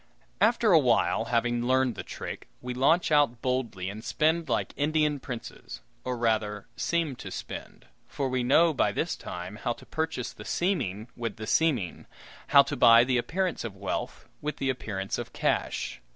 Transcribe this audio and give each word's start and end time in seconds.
After 0.41 0.71
awhile, 0.71 1.25
having 1.25 1.63
learned 1.67 1.93
the 1.93 2.01
trick, 2.01 2.47
we 2.59 2.73
launch 2.73 3.11
out 3.11 3.39
boldly 3.43 3.87
and 3.87 4.03
spend 4.03 4.49
like 4.49 4.73
Indian 4.75 5.19
Princes 5.19 5.81
or 6.03 6.17
rather 6.17 6.65
seem 6.75 7.15
to 7.17 7.29
spend; 7.29 7.85
for 8.07 8.27
we 8.27 8.41
know, 8.41 8.73
by 8.73 8.91
this 8.91 9.15
time, 9.15 9.57
how 9.57 9.73
to 9.73 9.85
purchase 9.85 10.33
the 10.33 10.43
seeming 10.43 11.07
with 11.15 11.35
the 11.37 11.45
seeming, 11.45 12.07
how 12.47 12.63
to 12.63 12.75
buy 12.75 13.03
the 13.03 13.19
appearance 13.19 13.63
of 13.63 13.75
wealth 13.77 14.27
with 14.41 14.57
the 14.57 14.71
appearance 14.71 15.19
of 15.19 15.33
cash. 15.33 16.01